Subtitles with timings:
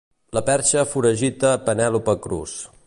[0.37, 2.61] La perxa foragita Penèlope Cruz.